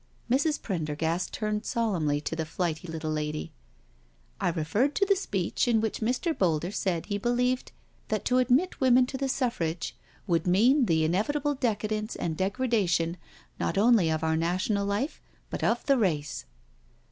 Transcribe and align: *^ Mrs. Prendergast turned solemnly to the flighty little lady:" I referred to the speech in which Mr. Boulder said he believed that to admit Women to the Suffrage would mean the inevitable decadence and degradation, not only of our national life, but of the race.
*^ 0.31 0.35
Mrs. 0.35 0.59
Prendergast 0.59 1.31
turned 1.31 1.63
solemnly 1.63 2.19
to 2.21 2.35
the 2.35 2.43
flighty 2.43 2.87
little 2.87 3.11
lady:" 3.11 3.51
I 4.41 4.49
referred 4.49 4.95
to 4.95 5.05
the 5.05 5.15
speech 5.15 5.67
in 5.67 5.79
which 5.79 5.99
Mr. 5.99 6.35
Boulder 6.35 6.71
said 6.71 7.05
he 7.05 7.19
believed 7.19 7.71
that 8.07 8.25
to 8.25 8.39
admit 8.39 8.81
Women 8.81 9.05
to 9.05 9.17
the 9.19 9.29
Suffrage 9.29 9.95
would 10.25 10.47
mean 10.47 10.87
the 10.87 11.05
inevitable 11.05 11.53
decadence 11.53 12.15
and 12.15 12.35
degradation, 12.35 13.17
not 13.59 13.77
only 13.77 14.09
of 14.09 14.23
our 14.23 14.35
national 14.35 14.87
life, 14.87 15.21
but 15.51 15.63
of 15.63 15.85
the 15.85 15.99
race. 15.99 16.45